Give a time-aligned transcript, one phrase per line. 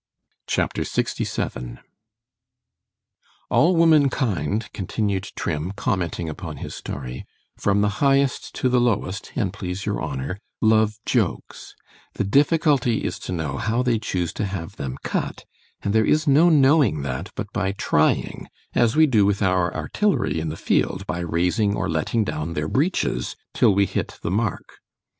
[0.47, 1.21] C H A P.
[1.21, 1.77] LXVII
[3.51, 7.23] ALL womankind, continued Trim, (commenting upon his story)
[7.55, 11.75] from the highest to the lowest, an' please your honour, love jokes;
[12.15, 15.45] the difficulty is to know how they chuse to have them cut;
[15.83, 20.39] and there is no knowing that, but by trying, as we do with our artillery
[20.39, 24.79] in the field, by raising or letting down their breeches, till we hit the mark.